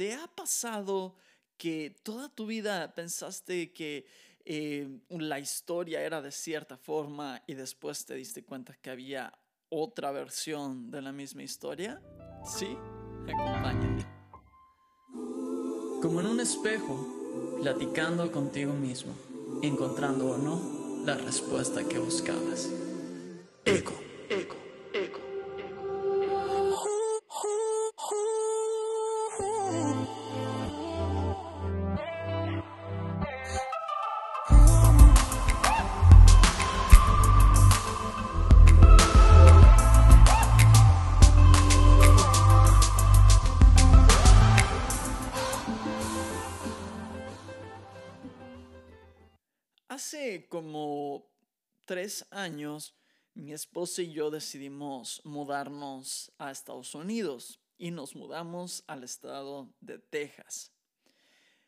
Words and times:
¿te 0.00 0.14
ha 0.14 0.26
pasado 0.28 1.14
que 1.58 1.94
toda 2.02 2.30
tu 2.30 2.46
vida 2.46 2.94
pensaste 2.94 3.70
que 3.70 4.06
eh, 4.46 4.88
la 5.10 5.38
historia 5.38 6.00
era 6.00 6.22
de 6.22 6.32
cierta 6.32 6.78
forma 6.78 7.42
y 7.46 7.52
después 7.52 8.06
te 8.06 8.14
diste 8.14 8.42
cuenta 8.42 8.74
que 8.80 8.88
había 8.88 9.30
otra 9.68 10.10
versión 10.10 10.90
de 10.90 11.02
la 11.02 11.12
misma 11.12 11.42
historia? 11.42 12.00
¿Sí? 12.46 12.78
Acompáñame. 13.24 14.06
Como 16.00 16.22
en 16.22 16.28
un 16.28 16.40
espejo, 16.40 17.58
platicando 17.60 18.32
contigo 18.32 18.72
mismo, 18.72 19.12
encontrando 19.62 20.30
o 20.30 20.38
no 20.38 21.04
la 21.04 21.18
respuesta 21.18 21.86
que 21.86 21.98
buscabas. 21.98 22.70
Eco, 23.66 23.92
eco, 24.30 24.56
como 50.50 51.30
tres 51.86 52.26
años, 52.30 52.94
mi 53.34 53.52
esposa 53.52 54.02
y 54.02 54.12
yo 54.12 54.30
decidimos 54.30 55.22
mudarnos 55.24 56.30
a 56.36 56.50
Estados 56.50 56.94
Unidos 56.94 57.60
y 57.78 57.90
nos 57.90 58.14
mudamos 58.14 58.84
al 58.86 59.04
estado 59.04 59.72
de 59.80 59.98
Texas. 59.98 60.72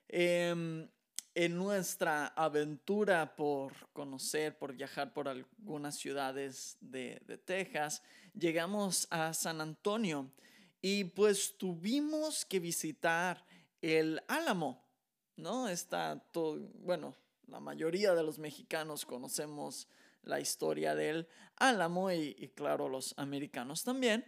Em, 0.08 0.90
en 1.34 1.56
nuestra 1.56 2.26
aventura 2.26 3.34
por 3.36 3.72
conocer, 3.92 4.58
por 4.58 4.74
viajar 4.74 5.14
por 5.14 5.28
algunas 5.28 5.96
ciudades 5.96 6.76
de, 6.80 7.22
Texas, 7.46 8.02
llegamos 8.34 9.06
a 9.10 9.32
San 9.32 9.60
Antonio 9.60 10.30
y 10.82 11.04
pues 11.04 11.56
tuvimos 11.56 12.44
que 12.44 12.58
visitar 12.58 13.46
el 13.80 14.20
Álamo, 14.26 14.84
¿no? 15.36 15.68
Está 15.68 16.18
todo, 16.32 16.58
bueno, 16.80 17.14
la 17.46 17.60
mayoría 17.60 18.14
de 18.14 18.22
los 18.22 18.38
mexicanos 18.38 19.04
conocemos 19.04 19.88
la 20.22 20.40
historia 20.40 20.94
del 20.94 21.28
Álamo 21.56 22.10
y, 22.10 22.52
claro, 22.54 22.88
los 22.88 23.14
americanos 23.16 23.82
también. 23.84 24.24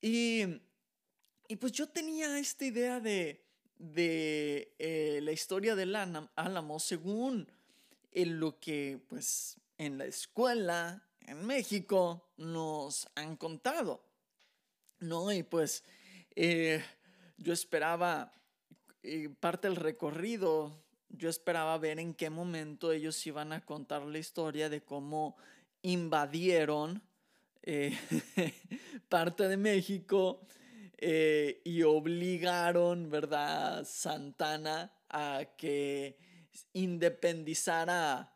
Y, 0.00 0.46
pues 1.58 1.72
yo 1.72 1.88
tenía 1.88 2.38
esta 2.38 2.64
idea 2.64 3.00
de, 3.00 3.44
de 3.78 4.74
eh, 4.78 5.20
la 5.22 5.32
historia 5.32 5.74
del 5.74 5.96
Álamo 5.96 6.78
según 6.78 7.50
lo 8.12 8.58
que 8.58 9.00
pues 9.08 9.56
en 9.78 9.98
la 9.98 10.04
escuela 10.04 11.02
en 11.20 11.46
México 11.46 12.30
nos 12.36 13.08
han 13.14 13.36
contado. 13.36 14.04
¿No? 14.98 15.32
Y 15.32 15.42
pues 15.42 15.82
eh, 16.36 16.84
yo 17.38 17.52
esperaba 17.52 18.32
eh, 19.02 19.30
parte 19.40 19.68
del 19.68 19.76
recorrido 19.76 20.84
yo 21.10 21.28
esperaba 21.28 21.76
ver 21.78 21.98
en 21.98 22.14
qué 22.14 22.30
momento 22.30 22.92
ellos 22.92 23.26
iban 23.26 23.52
a 23.52 23.64
contar 23.64 24.02
la 24.02 24.18
historia 24.18 24.68
de 24.68 24.82
cómo 24.82 25.36
invadieron 25.82 27.02
eh, 27.62 27.96
parte 29.08 29.48
de 29.48 29.56
México 29.56 30.40
eh, 30.96 31.60
y 31.64 31.82
obligaron, 31.82 33.10
¿verdad?, 33.10 33.84
Santana 33.84 34.92
a 35.08 35.44
que 35.56 36.16
independizara 36.72 38.32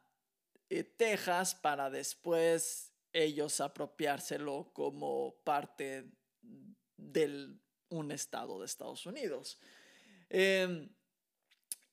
eh, 0.68 0.84
Texas 0.84 1.54
para 1.54 1.90
después 1.90 2.92
ellos 3.12 3.60
apropiárselo 3.60 4.70
como 4.72 5.36
parte 5.44 6.10
de 6.96 7.54
un 7.90 8.10
estado 8.10 8.58
de 8.58 8.66
Estados 8.66 9.06
Unidos. 9.06 9.58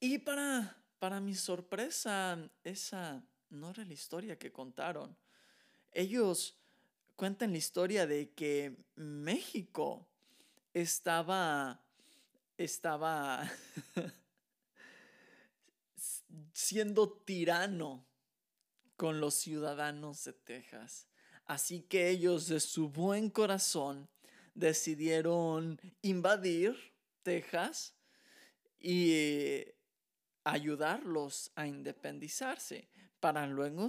Y 0.04 0.18
para, 0.18 0.84
para 0.98 1.20
mi 1.20 1.36
sorpresa, 1.36 2.50
esa 2.64 3.24
no 3.52 3.70
era 3.70 3.86
la 3.86 3.94
historia 3.94 4.40
que 4.40 4.52
contaron. 4.52 5.16
Ellos 5.92 6.58
cuentan 7.16 7.52
la 7.52 7.60
historia 7.60 8.08
de 8.08 8.32
que 8.32 8.76
México 8.96 10.08
estaba, 10.74 11.86
estaba 12.58 13.48
siendo 16.52 17.12
tirano 17.12 18.04
con 18.96 19.22
los 19.22 19.36
ciudadanos 19.36 20.24
de 20.24 20.34
Texas. 20.34 21.06
Así 21.46 21.84
que 21.84 22.10
ellos 22.10 22.48
de 22.48 22.60
su 22.60 22.90
buen 22.90 23.30
corazón 23.30 24.10
decidieron 24.56 25.80
invadir 26.02 26.76
Texas 27.22 27.94
y 28.80 29.64
ayudarlos 30.44 31.52
a 31.56 31.68
independizarse 31.68 32.88
para 33.20 33.46
luego, 33.48 33.88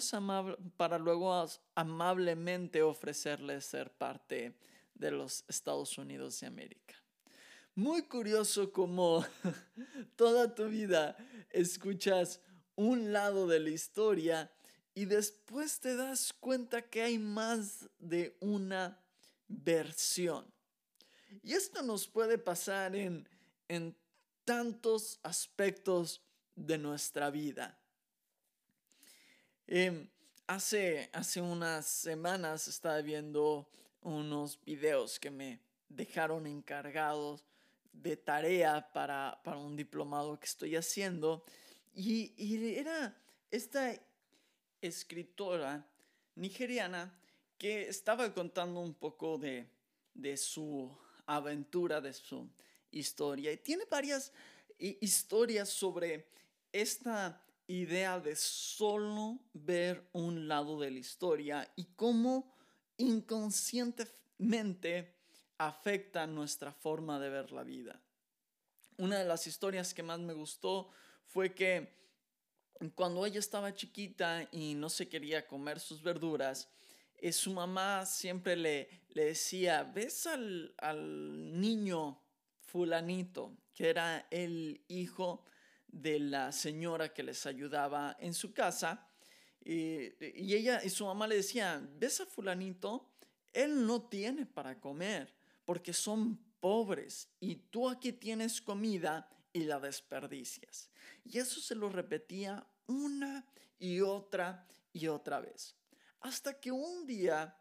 para 0.76 0.98
luego 0.98 1.46
amablemente 1.74 2.82
ofrecerles 2.82 3.64
ser 3.64 3.90
parte 3.90 4.54
de 4.94 5.10
los 5.10 5.44
Estados 5.48 5.96
Unidos 5.98 6.40
de 6.40 6.46
América. 6.46 6.94
Muy 7.74 8.02
curioso 8.02 8.70
como 8.70 9.24
toda 10.16 10.54
tu 10.54 10.68
vida 10.68 11.16
escuchas 11.50 12.40
un 12.76 13.12
lado 13.12 13.46
de 13.46 13.60
la 13.60 13.70
historia 13.70 14.52
y 14.94 15.06
después 15.06 15.80
te 15.80 15.96
das 15.96 16.34
cuenta 16.34 16.82
que 16.82 17.02
hay 17.02 17.18
más 17.18 17.88
de 17.98 18.36
una 18.40 19.00
versión. 19.48 20.44
Y 21.42 21.54
esto 21.54 21.82
nos 21.82 22.06
puede 22.06 22.36
pasar 22.36 22.94
en, 22.94 23.26
en 23.68 23.96
tantos 24.44 25.18
aspectos 25.22 26.21
de 26.54 26.78
nuestra 26.78 27.30
vida. 27.30 27.78
Em, 29.66 30.08
hace, 30.46 31.08
hace 31.12 31.40
unas 31.40 31.86
semanas 31.86 32.68
estaba 32.68 33.00
viendo 33.00 33.68
unos 34.02 34.62
videos 34.64 35.18
que 35.18 35.30
me 35.30 35.60
dejaron 35.88 36.46
encargados 36.46 37.44
de 37.92 38.16
tarea 38.16 38.92
para, 38.92 39.40
un 39.56 39.76
diplomado 39.76 40.38
que 40.38 40.46
estoy 40.46 40.76
haciendo 40.76 41.44
y, 41.94 42.32
era 42.76 43.16
esta 43.50 43.94
escritora 44.80 45.86
nigeriana 46.34 47.14
que 47.58 47.88
estaba 47.88 48.32
contando 48.32 48.80
un 48.80 48.94
poco 48.94 49.38
de, 49.38 49.68
de 50.14 50.36
su 50.36 50.90
aventura, 51.26 52.00
de 52.00 52.12
su 52.12 52.48
historia 52.90 53.52
y 53.52 53.58
tiene 53.58 53.84
varias 53.84 54.32
historias 54.78 55.68
sobre 55.68 56.26
esta 56.72 57.44
idea 57.66 58.20
de 58.20 58.36
solo 58.36 59.40
ver 59.52 60.08
un 60.12 60.48
lado 60.48 60.80
de 60.80 60.90
la 60.90 60.98
historia 60.98 61.70
y 61.76 61.84
cómo 61.94 62.54
inconscientemente 62.96 65.14
afecta 65.58 66.26
nuestra 66.26 66.72
forma 66.72 67.20
de 67.20 67.28
ver 67.30 67.52
la 67.52 67.62
vida. 67.62 68.02
Una 68.96 69.18
de 69.18 69.24
las 69.24 69.46
historias 69.46 69.94
que 69.94 70.02
más 70.02 70.18
me 70.18 70.32
gustó 70.32 70.90
fue 71.24 71.54
que 71.54 72.02
cuando 72.94 73.24
ella 73.24 73.38
estaba 73.38 73.74
chiquita 73.74 74.48
y 74.50 74.74
no 74.74 74.88
se 74.88 75.08
quería 75.08 75.46
comer 75.46 75.78
sus 75.78 76.02
verduras, 76.02 76.68
eh, 77.16 77.32
su 77.32 77.52
mamá 77.52 78.04
siempre 78.04 78.56
le, 78.56 79.04
le 79.10 79.26
decía, 79.26 79.84
ves 79.84 80.26
al, 80.26 80.74
al 80.78 81.60
niño 81.60 82.20
fulanito, 82.60 83.56
que 83.74 83.88
era 83.88 84.26
el 84.30 84.84
hijo 84.88 85.44
de 85.92 86.18
la 86.18 86.50
señora 86.50 87.12
que 87.12 87.22
les 87.22 87.46
ayudaba 87.46 88.16
en 88.18 88.34
su 88.34 88.52
casa. 88.52 89.06
Y, 89.64 90.12
ella 90.20 90.82
y 90.82 90.90
su 90.90 91.06
mamá 91.06 91.28
le 91.28 91.36
decían, 91.36 91.88
¿ves 91.98 92.20
a 92.20 92.26
fulanito? 92.26 93.10
Él 93.52 93.86
no 93.86 94.02
tiene 94.08 94.46
para 94.46 94.80
comer 94.80 95.32
porque 95.64 95.92
son 95.92 96.36
pobres 96.58 97.28
y 97.38 97.56
tú 97.56 97.88
aquí 97.88 98.12
tienes 98.12 98.60
comida 98.60 99.28
y 99.52 99.64
la 99.64 99.78
desperdicias. 99.78 100.90
Y 101.24 101.38
eso 101.38 101.60
se 101.60 101.74
lo 101.74 101.88
repetía 101.88 102.66
una 102.86 103.46
y 103.78 104.00
otra 104.00 104.66
y 104.92 105.06
otra 105.06 105.40
vez. 105.40 105.76
Hasta 106.20 106.58
que 106.58 106.72
un 106.72 107.06
día 107.06 107.56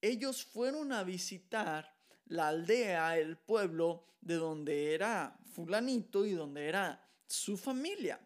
ellos 0.00 0.44
fueron 0.44 0.92
a 0.92 1.02
visitar 1.04 1.94
la 2.26 2.48
aldea, 2.48 3.16
el 3.16 3.38
pueblo 3.38 4.04
de 4.20 4.34
donde 4.34 4.94
era 4.94 5.38
fulanito 5.54 6.24
y 6.26 6.32
donde 6.32 6.68
era 6.68 7.02
su 7.32 7.56
familia. 7.56 8.20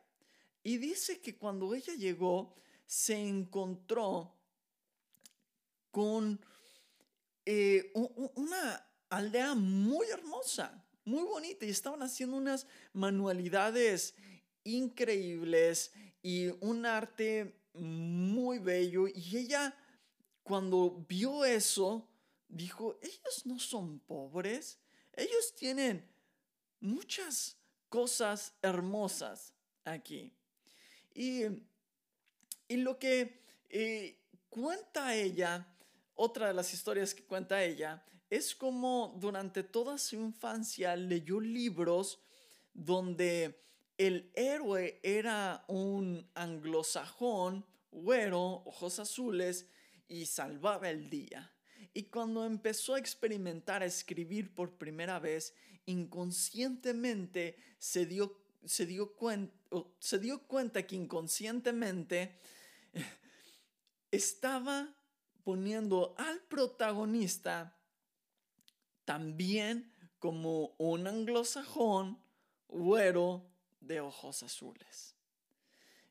Y 0.63 0.79
dice 0.79 1.21
que 1.21 1.37
cuando 1.37 1.75
ella 1.75 1.95
llegó, 1.95 2.55
se 2.85 3.17
encontró 3.17 4.35
con 5.91 6.41
eh, 7.45 7.93
una 8.35 8.85
aldea 9.09 9.55
muy 9.55 10.09
hermosa, 10.09 10.85
muy 11.05 11.23
bonita 11.23 11.65
y 11.65 11.71
estaban 11.71 12.03
haciendo 12.03 12.37
unas 12.37 12.67
manualidades 12.93 14.15
increíbles 14.65 15.93
y 16.21 16.49
un 16.61 16.85
arte 16.85 17.61
muy 17.75 18.59
bello. 18.59 19.07
Y 19.07 19.37
ella, 19.37 19.77
cuando 20.43 21.05
vio 21.09 21.45
eso, 21.45 22.09
dijo, 22.49 22.99
ellos 23.03 23.47
no 23.47 23.59
son 23.61 24.01
pobres, 24.01 24.81
ellos 25.13 25.55
tienen 25.55 26.05
muchas 26.81 27.57
cosas 27.89 28.55
hermosas 28.63 29.53
aquí. 29.85 30.33
Y, 31.15 31.45
y 32.69 32.77
lo 32.77 32.99
que 32.99 33.43
eh, 33.71 34.21
cuenta 34.49 35.15
ella, 35.15 35.67
otra 36.15 36.49
de 36.49 36.55
las 36.55 36.73
historias 36.73 37.15
que 37.15 37.25
cuenta 37.25 37.63
ella, 37.63 38.05
es 38.29 38.55
como 38.55 39.17
durante 39.19 39.63
toda 39.63 39.99
su 39.99 40.17
infancia 40.17 40.97
leyó 40.97 41.41
libros 41.41 42.19
donde 42.73 43.63
el 43.97 44.31
héroe 44.35 45.01
era 45.03 45.65
un 45.69 46.29
anglosajón, 46.35 47.65
güero, 47.91 48.63
ojos 48.67 48.99
azules, 48.99 49.67
y 50.09 50.27
salvaba 50.27 50.91
el 50.91 51.09
día. 51.09 51.56
Y 51.97 52.11
cuando 52.11 52.45
empezó 52.45 52.95
a 52.95 52.99
experimentar 52.99 53.83
a 53.83 53.87
escribir 53.87 54.55
por 54.55 54.77
primera 54.77 55.19
vez, 55.19 55.55
inconscientemente 55.87 57.57
se 57.79 58.05
dio, 58.05 58.39
se 58.67 58.85
dio, 58.85 59.15
se 59.99 60.19
dio 60.19 60.47
cuenta 60.47 60.87
que 60.87 60.95
inconscientemente 60.95 62.39
estaba 64.11 64.95
poniendo 65.43 66.15
al 66.19 66.43
protagonista 66.43 67.75
también 69.07 69.91
como 70.19 70.75
un 70.77 71.07
anglosajón, 71.07 72.23
güero, 72.69 73.49
de 73.81 74.03
ojos 74.03 74.43
azules. 74.43 75.15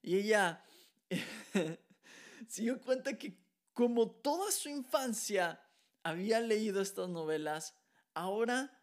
Y 0.02 0.16
ella 0.16 0.66
se 2.48 2.64
dio 2.64 2.82
cuenta 2.82 3.16
que 3.20 3.38
como 3.76 4.10
toda 4.10 4.52
su 4.52 4.68
infancia 4.68 5.62
había 6.06 6.40
leído 6.40 6.82
estas 6.82 7.10
novelas, 7.10 7.74
ahora 8.14 8.80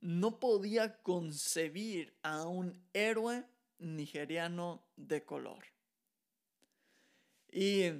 no 0.00 0.40
podía 0.40 1.02
concebir 1.02 2.16
a 2.22 2.46
un 2.46 2.82
héroe 2.94 3.44
nigeriano 3.78 4.82
de 4.96 5.22
color. 5.26 5.62
Y 7.52 7.90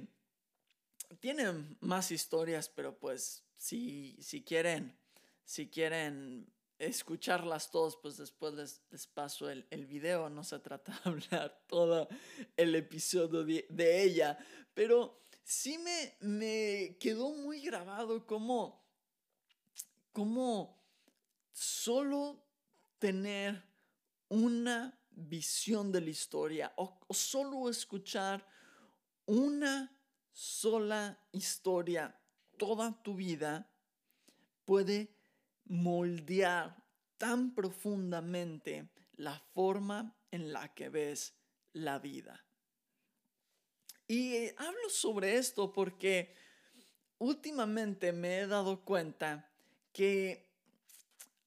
tienen 1.19 1.77
más 1.79 2.09
historias, 2.09 2.67
pero 2.67 2.97
pues 2.97 3.45
si, 3.55 4.17
si 4.19 4.43
quieren, 4.43 4.97
si 5.43 5.69
quieren 5.69 6.51
escucharlas 6.79 7.69
todos, 7.69 7.97
pues 8.01 8.17
después 8.17 8.81
les, 8.89 9.07
paso 9.07 9.47
el, 9.49 9.67
el, 9.69 9.85
video. 9.85 10.27
No 10.29 10.43
se 10.43 10.57
trata 10.57 10.91
de 10.91 10.99
hablar 11.11 11.61
todo 11.67 12.07
el 12.57 12.73
episodio 12.73 13.43
de, 13.43 14.03
ella, 14.03 14.37
pero 14.73 15.24
sí 15.45 15.77
me, 15.77 16.17
me, 16.19 16.97
quedó 16.99 17.29
muy 17.29 17.61
grabado 17.61 18.25
como, 18.25 18.83
solo 21.53 22.43
tener 22.99 23.63
una 24.27 24.99
visión 25.11 25.91
de 25.91 26.01
la 26.01 26.09
historia 26.09 26.73
o 26.75 26.99
solo 27.11 27.69
escuchar 27.69 28.45
una 29.25 29.95
sola 30.33 31.17
historia 31.31 32.19
toda 32.57 33.01
tu 33.03 33.15
vida 33.15 33.69
puede 34.65 35.15
moldear 35.65 36.75
tan 37.17 37.53
profundamente 37.53 38.89
la 39.13 39.39
forma 39.53 40.15
en 40.31 40.51
la 40.51 40.73
que 40.73 40.89
ves 40.89 41.35
la 41.73 41.99
vida. 41.99 42.44
Y 44.07 44.35
eh, 44.35 44.55
hablo 44.57 44.89
sobre 44.89 45.35
esto 45.35 45.71
porque 45.71 46.33
últimamente 47.17 48.11
me 48.11 48.39
he 48.39 48.47
dado 48.47 48.83
cuenta 48.83 49.49
que 49.91 50.45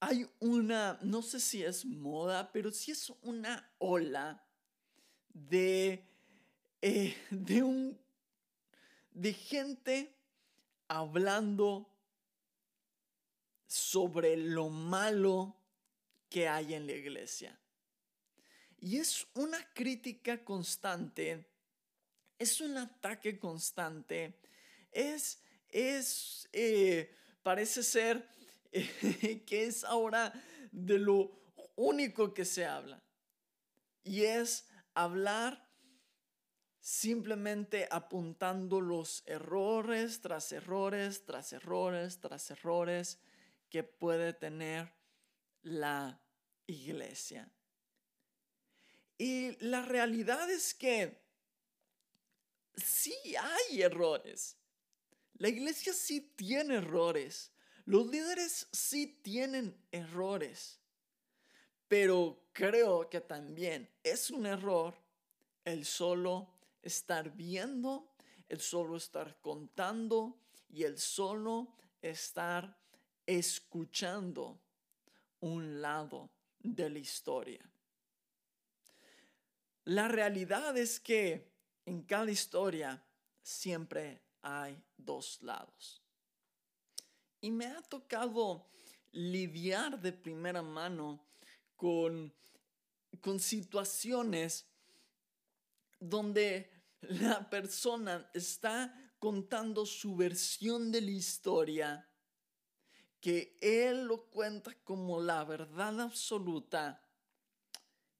hay 0.00 0.28
una, 0.40 0.98
no 1.02 1.22
sé 1.22 1.40
si 1.40 1.62
es 1.62 1.84
moda, 1.84 2.50
pero 2.52 2.70
sí 2.70 2.92
es 2.92 3.12
una 3.22 3.70
ola 3.78 4.44
de, 5.28 6.04
eh, 6.82 7.16
de, 7.30 7.62
un, 7.62 7.98
de 9.12 9.32
gente 9.32 10.14
hablando 10.88 11.88
sobre 13.66 14.36
lo 14.36 14.68
malo 14.70 15.54
que 16.30 16.48
hay 16.48 16.74
en 16.74 16.86
la 16.86 16.92
iglesia. 16.92 17.58
Y 18.80 18.98
es 18.98 19.26
una 19.34 19.58
crítica 19.74 20.44
constante, 20.44 21.44
es 22.38 22.60
un 22.60 22.76
ataque 22.76 23.38
constante, 23.38 24.38
es, 24.92 25.42
es, 25.68 26.48
eh, 26.52 27.14
parece 27.42 27.82
ser 27.82 28.28
que 29.46 29.64
es 29.66 29.84
ahora 29.84 30.32
de 30.70 30.98
lo 30.98 31.30
único 31.76 32.32
que 32.32 32.44
se 32.44 32.64
habla. 32.64 33.02
Y 34.04 34.24
es 34.24 34.66
hablar 34.94 35.68
simplemente 36.80 37.86
apuntando 37.90 38.80
los 38.80 39.22
errores 39.26 40.20
tras 40.20 40.52
errores, 40.52 41.26
tras 41.26 41.52
errores, 41.52 42.20
tras 42.20 42.50
errores 42.50 43.18
que 43.68 43.82
puede 43.82 44.32
tener 44.32 44.92
la 45.62 46.20
iglesia. 46.66 47.50
Y 49.18 49.56
la 49.62 49.82
realidad 49.82 50.48
es 50.50 50.72
que 50.72 51.27
sí 52.82 53.14
hay 53.36 53.82
errores. 53.82 54.56
La 55.34 55.48
iglesia 55.48 55.92
sí 55.92 56.20
tiene 56.36 56.76
errores. 56.76 57.52
Los 57.84 58.06
líderes 58.06 58.68
sí 58.72 59.06
tienen 59.22 59.76
errores. 59.92 60.78
Pero 61.86 62.48
creo 62.52 63.08
que 63.08 63.20
también 63.20 63.88
es 64.02 64.30
un 64.30 64.46
error 64.46 64.94
el 65.64 65.84
solo 65.84 66.50
estar 66.82 67.34
viendo, 67.34 68.12
el 68.48 68.60
solo 68.60 68.96
estar 68.96 69.40
contando 69.40 70.38
y 70.68 70.84
el 70.84 70.98
solo 70.98 71.74
estar 72.02 72.78
escuchando 73.26 74.60
un 75.40 75.80
lado 75.80 76.30
de 76.60 76.90
la 76.90 76.98
historia. 76.98 77.64
La 79.84 80.08
realidad 80.08 80.76
es 80.76 81.00
que 81.00 81.50
en 81.88 82.02
cada 82.02 82.30
historia 82.30 83.02
siempre 83.42 84.20
hay 84.42 84.80
dos 84.96 85.42
lados. 85.42 86.02
Y 87.40 87.50
me 87.50 87.66
ha 87.66 87.80
tocado 87.80 88.68
lidiar 89.12 89.98
de 89.98 90.12
primera 90.12 90.60
mano 90.60 91.24
con, 91.76 92.32
con 93.22 93.40
situaciones 93.40 94.66
donde 95.98 96.70
la 97.00 97.48
persona 97.48 98.30
está 98.34 98.94
contando 99.18 99.86
su 99.86 100.14
versión 100.14 100.92
de 100.92 101.00
la 101.00 101.10
historia 101.10 102.08
que 103.18 103.56
Él 103.62 104.04
lo 104.04 104.26
cuenta 104.26 104.74
como 104.84 105.20
la 105.20 105.42
verdad 105.44 106.00
absoluta, 106.02 107.02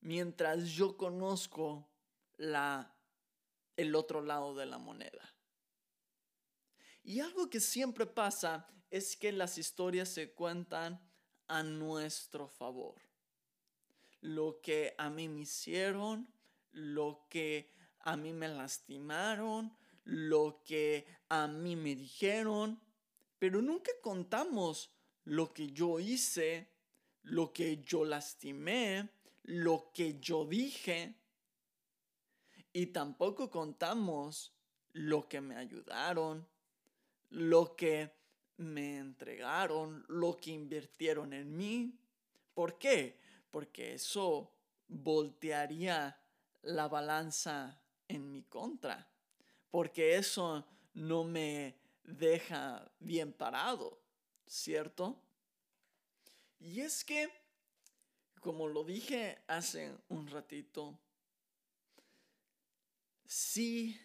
mientras 0.00 0.68
yo 0.70 0.96
conozco 0.96 1.88
la, 2.38 2.97
el 3.78 3.94
otro 3.94 4.20
lado 4.20 4.54
de 4.54 4.66
la 4.66 4.76
moneda. 4.76 5.34
Y 7.04 7.20
algo 7.20 7.48
que 7.48 7.60
siempre 7.60 8.04
pasa 8.06 8.68
es 8.90 9.16
que 9.16 9.32
las 9.32 9.56
historias 9.56 10.08
se 10.08 10.32
cuentan 10.32 11.00
a 11.46 11.62
nuestro 11.62 12.48
favor. 12.48 13.00
Lo 14.20 14.60
que 14.60 14.94
a 14.98 15.08
mí 15.08 15.28
me 15.28 15.42
hicieron, 15.42 16.28
lo 16.72 17.26
que 17.30 17.70
a 18.00 18.16
mí 18.16 18.32
me 18.32 18.48
lastimaron, 18.48 19.72
lo 20.04 20.62
que 20.64 21.06
a 21.28 21.46
mí 21.46 21.76
me 21.76 21.94
dijeron, 21.94 22.80
pero 23.38 23.62
nunca 23.62 23.92
contamos 24.02 24.90
lo 25.24 25.54
que 25.54 25.70
yo 25.70 26.00
hice, 26.00 26.68
lo 27.22 27.52
que 27.52 27.84
yo 27.84 28.04
lastimé, 28.04 29.08
lo 29.44 29.92
que 29.94 30.18
yo 30.18 30.44
dije. 30.44 31.14
Y 32.72 32.86
tampoco 32.86 33.50
contamos 33.50 34.52
lo 34.92 35.28
que 35.28 35.40
me 35.40 35.56
ayudaron, 35.56 36.46
lo 37.30 37.76
que 37.76 38.14
me 38.56 38.98
entregaron, 38.98 40.04
lo 40.08 40.36
que 40.36 40.50
invirtieron 40.50 41.32
en 41.32 41.56
mí. 41.56 41.98
¿Por 42.54 42.78
qué? 42.78 43.18
Porque 43.50 43.94
eso 43.94 44.52
voltearía 44.88 46.20
la 46.62 46.88
balanza 46.88 47.80
en 48.06 48.30
mi 48.30 48.42
contra. 48.42 49.08
Porque 49.70 50.16
eso 50.16 50.66
no 50.94 51.24
me 51.24 51.78
deja 52.02 52.90
bien 52.98 53.32
parado, 53.32 54.00
¿cierto? 54.46 55.20
Y 56.58 56.80
es 56.80 57.04
que 57.04 57.30
como 58.40 58.68
lo 58.68 58.84
dije 58.84 59.38
hace 59.46 59.94
un 60.08 60.26
ratito, 60.28 60.98
si 63.28 64.00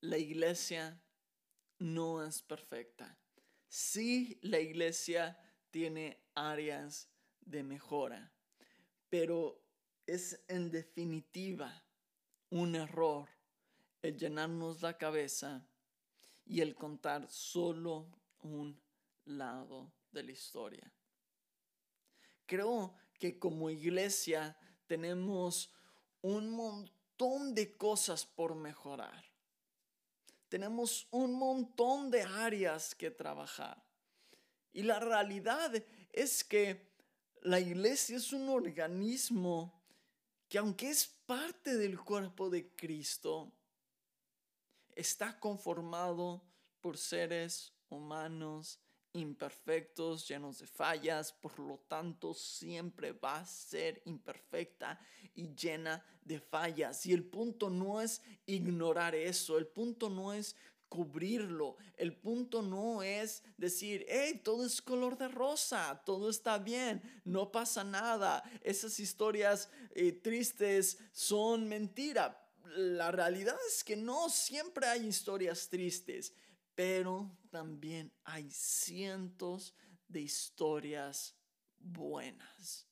la 0.00 0.16
iglesia 0.16 0.98
no 1.78 2.24
es 2.24 2.40
perfecta, 2.40 3.18
si 3.68 4.38
la 4.40 4.58
iglesia 4.58 5.38
tiene 5.70 6.18
áreas 6.34 7.10
de 7.42 7.62
mejora, 7.62 8.32
pero 9.10 9.62
es 10.06 10.42
en 10.48 10.70
definitiva 10.70 11.84
un 12.48 12.74
error 12.74 13.28
el 14.00 14.16
llenarnos 14.16 14.80
la 14.80 14.96
cabeza 14.96 15.66
y 16.46 16.62
el 16.62 16.74
contar 16.74 17.30
solo 17.30 18.08
un 18.40 18.80
lado 19.26 19.92
de 20.10 20.22
la 20.22 20.32
historia. 20.32 20.90
Creo 22.46 22.94
que 23.18 23.38
como 23.38 23.68
iglesia 23.68 24.56
tenemos 24.86 25.70
un 26.22 26.48
montón 26.48 27.03
de 27.16 27.76
cosas 27.76 28.26
por 28.26 28.54
mejorar. 28.54 29.24
Tenemos 30.48 31.06
un 31.10 31.34
montón 31.34 32.10
de 32.10 32.22
áreas 32.22 32.94
que 32.94 33.10
trabajar. 33.10 33.82
Y 34.72 34.82
la 34.82 34.98
realidad 34.98 35.72
es 36.12 36.42
que 36.42 36.92
la 37.42 37.60
iglesia 37.60 38.16
es 38.16 38.32
un 38.32 38.48
organismo 38.48 39.80
que 40.48 40.58
aunque 40.58 40.90
es 40.90 41.06
parte 41.06 41.76
del 41.76 42.00
cuerpo 42.00 42.50
de 42.50 42.74
Cristo, 42.74 43.52
está 44.94 45.38
conformado 45.38 46.42
por 46.80 46.98
seres 46.98 47.72
humanos 47.88 48.80
imperfectos, 49.14 50.28
llenos 50.28 50.58
de 50.58 50.66
fallas, 50.66 51.32
por 51.32 51.58
lo 51.58 51.78
tanto 51.88 52.34
siempre 52.34 53.12
va 53.12 53.38
a 53.38 53.46
ser 53.46 54.02
imperfecta 54.04 55.00
y 55.34 55.54
llena 55.54 56.04
de 56.24 56.40
fallas. 56.40 57.06
Y 57.06 57.12
el 57.12 57.24
punto 57.24 57.70
no 57.70 58.00
es 58.00 58.20
ignorar 58.46 59.14
eso, 59.14 59.56
el 59.56 59.66
punto 59.66 60.10
no 60.10 60.32
es 60.32 60.56
cubrirlo, 60.88 61.76
el 61.96 62.14
punto 62.14 62.62
no 62.62 63.02
es 63.02 63.42
decir, 63.56 64.04
hey, 64.08 64.40
todo 64.44 64.64
es 64.64 64.82
color 64.82 65.16
de 65.16 65.28
rosa, 65.28 66.02
todo 66.04 66.30
está 66.30 66.58
bien, 66.58 67.02
no 67.24 67.50
pasa 67.50 67.82
nada, 67.82 68.42
esas 68.62 69.00
historias 69.00 69.70
eh, 69.94 70.12
tristes 70.12 70.98
son 71.12 71.68
mentira. 71.68 72.40
La 72.76 73.10
realidad 73.12 73.56
es 73.68 73.84
que 73.84 73.96
no 73.96 74.28
siempre 74.28 74.86
hay 74.86 75.06
historias 75.06 75.68
tristes 75.68 76.32
pero 76.74 77.38
también 77.50 78.12
hay 78.24 78.50
cientos 78.50 79.74
de 80.08 80.22
historias 80.22 81.36
buenas. 81.78 82.86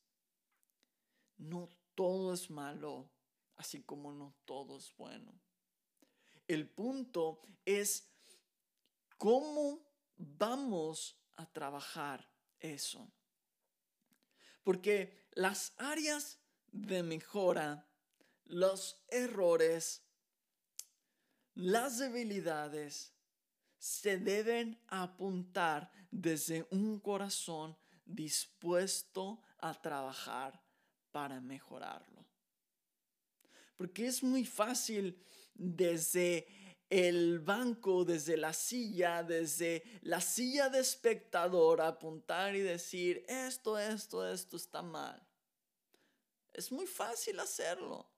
No 1.37 1.69
todo 1.95 2.33
es 2.33 2.51
malo, 2.51 3.11
así 3.57 3.83
como 3.83 4.13
no 4.13 4.35
todo 4.45 4.79
es 4.79 4.95
bueno. 4.97 5.33
El 6.47 6.69
punto 6.69 7.41
es 7.65 8.09
cómo 9.19 9.81
vamos 10.17 11.17
a 11.37 11.47
trabajar 11.47 12.29
eso. 12.61 13.11
Porque 14.63 15.27
las 15.33 15.73
áreas 15.77 16.39
de 16.71 17.03
mejora, 17.03 17.89
los 18.45 19.03
errores, 19.09 20.03
las 21.55 21.99
debilidades, 21.99 23.12
se 23.83 24.17
deben 24.17 24.79
apuntar 24.87 25.91
desde 26.09 26.65
un 26.71 27.01
corazón 27.01 27.77
dispuesto 28.05 29.43
a 29.59 29.75
trabajar 29.75 30.63
para 31.11 31.41
mejorarlo. 31.41 32.25
Porque 33.77 34.07
es 34.07 34.23
muy 34.23 34.45
fácil 34.45 35.21
desde 35.53 36.47
el 36.89 37.41
banco, 37.41 38.05
desde 38.05 38.37
la 38.37 38.53
silla, 38.53 39.25
desde 39.25 39.83
la 40.03 40.21
silla 40.21 40.69
de 40.69 40.79
espectador, 40.79 41.81
apuntar 41.81 42.55
y 42.55 42.61
decir, 42.61 43.25
esto, 43.27 43.77
esto, 43.77 44.25
esto 44.29 44.57
está 44.59 44.83
mal. 44.83 45.21
Es 46.53 46.71
muy 46.71 46.87
fácil 46.87 47.41
hacerlo. 47.41 48.12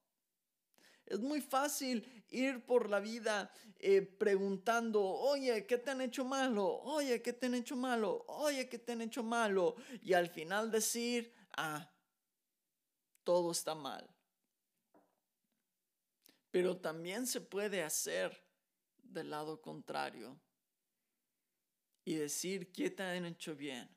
Es 1.06 1.20
muy 1.20 1.40
fácil 1.40 2.24
ir 2.30 2.64
por 2.64 2.88
la 2.88 3.00
vida 3.00 3.50
eh, 3.78 4.02
preguntando, 4.02 5.02
oye, 5.02 5.66
¿qué 5.66 5.78
te 5.78 5.90
han 5.90 6.00
hecho 6.00 6.24
malo? 6.24 6.66
Oye, 6.82 7.20
¿qué 7.22 7.32
te 7.32 7.46
han 7.46 7.54
hecho 7.54 7.76
malo? 7.76 8.24
Oye, 8.28 8.68
¿qué 8.68 8.78
te 8.78 8.92
han 8.92 9.02
hecho 9.02 9.22
malo? 9.22 9.76
Y 10.02 10.14
al 10.14 10.28
final 10.28 10.70
decir, 10.70 11.32
ah, 11.56 11.92
todo 13.22 13.52
está 13.52 13.74
mal. 13.74 14.08
Pero 16.50 16.76
también 16.78 17.26
se 17.26 17.40
puede 17.40 17.82
hacer 17.82 18.46
del 19.02 19.30
lado 19.30 19.60
contrario 19.60 20.40
y 22.04 22.14
decir 22.14 22.72
qué 22.72 22.90
te 22.90 23.02
han 23.02 23.24
hecho 23.26 23.54
bien 23.54 23.88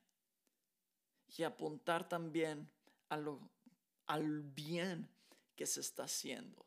y 1.37 1.43
apuntar 1.43 2.07
también 2.07 2.69
a 3.09 3.17
lo, 3.17 3.49
al 4.07 4.41
bien 4.41 5.09
que 5.55 5.65
se 5.65 5.81
está 5.81 6.03
haciendo. 6.03 6.66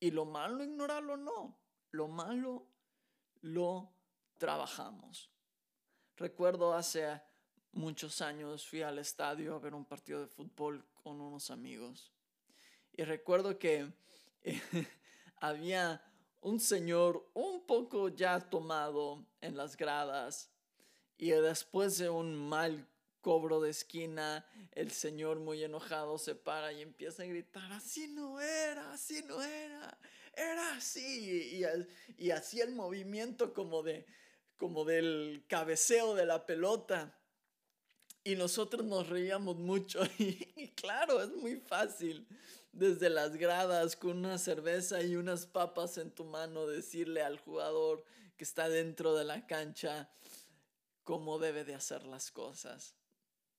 Y 0.00 0.10
lo 0.10 0.24
malo, 0.24 0.62
ignorarlo, 0.62 1.16
no. 1.16 1.58
Lo 1.90 2.08
malo, 2.08 2.66
lo 3.40 3.90
trabajamos. 4.36 5.30
Recuerdo 6.16 6.74
hace 6.74 7.20
muchos 7.72 8.20
años 8.20 8.66
fui 8.66 8.82
al 8.82 8.98
estadio 8.98 9.54
a 9.54 9.58
ver 9.58 9.74
un 9.74 9.84
partido 9.84 10.20
de 10.20 10.26
fútbol 10.26 10.84
con 11.02 11.20
unos 11.20 11.50
amigos. 11.50 12.12
Y 12.92 13.04
recuerdo 13.04 13.58
que 13.58 13.92
había 15.36 16.02
un 16.40 16.60
señor 16.60 17.28
un 17.34 17.66
poco 17.66 18.08
ya 18.08 18.40
tomado 18.40 19.24
en 19.40 19.56
las 19.56 19.76
gradas 19.76 20.50
y 21.16 21.30
después 21.30 21.98
de 21.98 22.10
un 22.10 22.36
mal 22.36 22.86
cobro 23.20 23.60
de 23.60 23.70
esquina, 23.70 24.46
el 24.72 24.90
señor 24.90 25.40
muy 25.40 25.62
enojado 25.62 26.18
se 26.18 26.34
para 26.34 26.72
y 26.72 26.82
empieza 26.82 27.22
a 27.22 27.26
gritar, 27.26 27.72
así 27.72 28.08
no 28.08 28.40
era, 28.40 28.92
así 28.92 29.22
no 29.26 29.42
era, 29.42 29.98
era 30.34 30.76
así. 30.76 31.58
Y, 31.58 32.24
y 32.24 32.30
hacía 32.30 32.64
el 32.64 32.74
movimiento 32.74 33.52
como, 33.52 33.82
de, 33.82 34.06
como 34.56 34.84
del 34.84 35.44
cabeceo 35.48 36.14
de 36.14 36.26
la 36.26 36.46
pelota. 36.46 37.18
Y 38.24 38.36
nosotros 38.36 38.84
nos 38.84 39.08
reíamos 39.08 39.56
mucho. 39.56 40.00
Y, 40.18 40.68
claro, 40.74 41.22
es 41.22 41.30
muy 41.30 41.56
fácil 41.56 42.26
desde 42.72 43.10
las 43.10 43.36
gradas 43.36 43.96
con 43.96 44.18
una 44.18 44.38
cerveza 44.38 45.02
y 45.02 45.16
unas 45.16 45.46
papas 45.46 45.98
en 45.98 46.10
tu 46.10 46.24
mano 46.24 46.66
decirle 46.66 47.22
al 47.22 47.38
jugador 47.38 48.04
que 48.36 48.44
está 48.44 48.68
dentro 48.68 49.14
de 49.14 49.24
la 49.24 49.46
cancha 49.46 50.10
cómo 51.02 51.38
debe 51.38 51.64
de 51.64 51.74
hacer 51.74 52.04
las 52.04 52.30
cosas. 52.30 52.97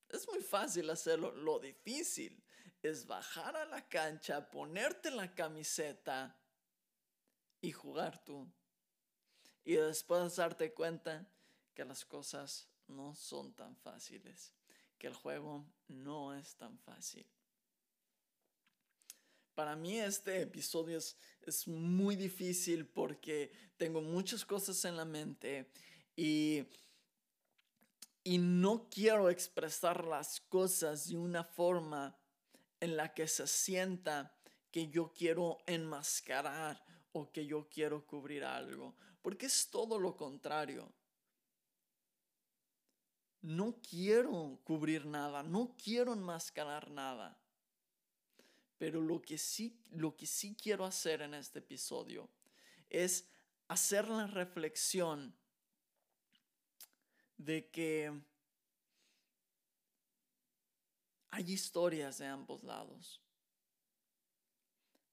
Es 0.10 0.28
muy 0.28 0.42
fácil 0.42 0.90
hacerlo. 0.90 1.32
Lo 1.32 1.60
difícil 1.60 2.44
es 2.82 3.06
bajar 3.06 3.56
a 3.56 3.66
la 3.66 3.88
cancha, 3.88 4.50
ponerte 4.50 5.12
la 5.12 5.34
camiseta 5.34 6.36
y 7.62 7.72
jugar 7.72 8.24
tú. 8.24 8.52
Y 9.64 9.76
después 9.76 10.36
darte 10.36 10.74
cuenta 10.74 11.30
que 11.74 11.86
las 11.86 12.06
cosas 12.06 12.68
no 12.88 13.14
son 13.14 13.54
tan 13.54 13.76
fáciles, 13.76 14.52
que 14.98 15.08
el 15.08 15.14
juego 15.14 15.66
no 15.88 16.34
es 16.34 16.56
tan 16.56 16.78
fácil. 16.80 17.26
Para 19.54 19.76
mí 19.76 20.00
este 20.00 20.42
episodio 20.42 20.98
es, 20.98 21.18
es 21.42 21.68
muy 21.68 22.16
difícil 22.16 22.88
porque 22.88 23.52
tengo 23.78 24.02
muchas 24.02 24.46
cosas 24.46 24.84
en 24.86 24.96
la 24.96 25.06
mente 25.06 25.70
y 26.16 26.66
y 28.30 28.38
no 28.38 28.88
quiero 28.92 29.32
expresar 29.32 30.06
las 30.06 30.40
cosas 30.40 31.10
de 31.10 31.18
una 31.18 31.44
forma 31.44 32.16
en 32.80 32.96
la 32.96 33.12
que 33.12 33.28
se 33.28 33.48
sienta 33.48 34.38
que 34.70 34.88
yo 34.88 35.12
quiero 35.12 35.58
enmascarar 35.66 36.80
o 37.12 37.32
que 37.32 37.48
yo 37.48 37.68
quiero 37.68 38.06
cubrir 38.06 38.44
algo, 38.44 38.96
porque 39.24 39.48
es 39.48 39.72
todo 39.72 39.98
lo 39.98 40.16
contrario. 40.16 40.94
No 43.42 43.82
quiero 43.82 44.60
cubrir 44.64 45.08
nada, 45.08 45.42
no 45.42 45.76
quiero 45.84 46.14
enmascarar 46.14 46.92
nada. 46.92 47.36
Pero 48.78 49.02
lo 49.02 49.24
que 49.24 49.40
sí, 49.40 49.82
lo 49.90 50.16
que 50.16 50.28
sí 50.28 50.56
quiero 50.56 50.86
hacer 50.86 51.24
en 51.24 51.34
este 51.34 51.58
episodio 51.58 52.30
es 52.92 53.28
hacer 53.70 54.08
la 54.08 54.28
reflexión 54.28 55.36
de 57.40 57.70
que 57.70 58.12
hay 61.32 61.52
historias 61.52 62.18
de 62.18 62.28
ambos 62.28 62.64
lados, 62.64 63.22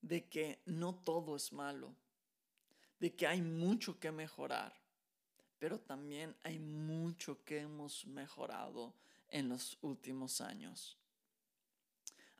de 0.02 0.28
que 0.28 0.60
no 0.66 0.96
todo 0.96 1.36
es 1.36 1.52
malo, 1.52 1.94
de 2.98 3.14
que 3.14 3.28
hay 3.28 3.40
mucho 3.40 4.00
que 4.00 4.10
mejorar, 4.10 4.74
pero 5.60 5.78
también 5.78 6.36
hay 6.42 6.58
mucho 6.58 7.44
que 7.44 7.60
hemos 7.60 8.04
mejorado 8.06 8.92
en 9.28 9.48
los 9.48 9.78
últimos 9.82 10.40
años. 10.40 10.98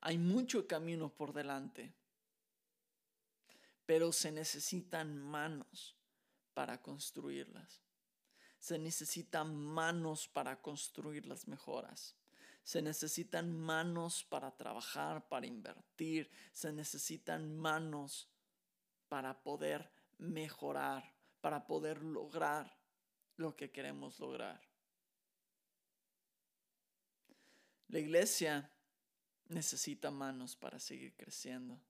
Hay 0.01 0.19
mucho 0.19 0.67
camino 0.67 1.11
por 1.11 1.33
delante, 1.33 1.93
pero 3.87 4.11
se 4.11 4.33
necesitan 4.33 5.17
manos 5.17 5.95
para 6.55 6.83
construirlas. 6.83 7.86
Se 8.67 8.81
necesitan 8.81 9.55
manos 9.55 10.27
para 10.27 10.61
construir 10.61 11.25
las 11.25 11.47
mejoras. 11.47 12.17
Se 12.65 12.83
necesitan 12.83 13.57
manos 13.57 14.25
para 14.25 14.51
trabajar, 14.57 15.29
para 15.29 15.47
invertir. 15.47 16.29
Se 16.51 16.73
necesitan 16.73 17.57
manos 17.57 18.29
para 19.09 19.41
poder 19.41 19.89
mejorar, 20.19 21.15
para 21.41 21.65
poder 21.65 22.03
lograr 22.03 22.77
lo 23.37 23.55
que 23.55 23.71
queremos 23.71 24.19
lograr. 24.19 24.61
La 27.87 28.01
iglesia 28.01 28.69
necesita 29.47 30.11
manos 30.11 30.57
para 30.57 30.81
seguir 30.81 31.15
creciendo. 31.15 31.81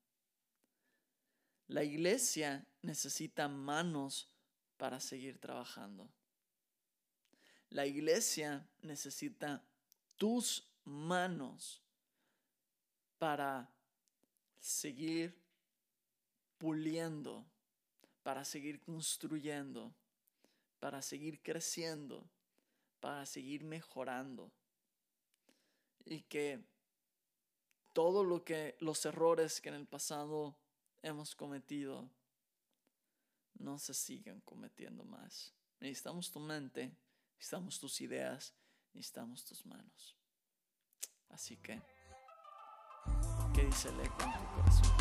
La 1.68 1.82
iglesia 1.84 2.66
necesita 2.82 3.48
manos 3.48 4.30
para 4.76 5.00
seguir 5.00 5.38
trabajando. 5.38 6.12
La 7.70 7.86
iglesia 7.86 8.66
necesita 8.82 9.62
tus 10.16 10.66
manos 10.84 11.82
para 13.18 13.68
seguir 14.60 15.36
puliendo, 16.58 17.44
para 18.22 18.44
seguir 18.44 18.80
construyendo, 18.80 19.94
para 20.80 21.02
seguir 21.02 21.42
creciendo, 21.42 22.28
para 23.00 23.26
seguir 23.26 23.64
mejorando. 23.64 24.50
Y 26.04 26.22
que 26.22 26.64
todo 27.92 28.24
lo 28.24 28.44
que 28.44 28.76
los 28.80 29.04
errores 29.06 29.60
que 29.60 29.68
en 29.68 29.74
el 29.74 29.86
pasado 29.86 30.56
hemos 31.02 31.34
cometido 31.34 32.10
no 33.54 33.78
se 33.78 33.94
sigan 33.94 34.40
cometiendo 34.40 35.04
más. 35.04 35.54
Necesitamos 35.80 36.30
tu 36.30 36.40
mente, 36.40 36.94
necesitamos 37.36 37.78
tus 37.78 38.00
ideas, 38.00 38.54
necesitamos 38.92 39.44
tus 39.44 39.64
manos. 39.66 40.16
Así 41.28 41.56
que, 41.58 41.82
¿qué 43.54 43.64
dice 43.64 43.88
el 43.90 44.00
eco 44.00 44.24
en 44.24 44.32
tu 44.32 44.54
corazón? 44.54 44.95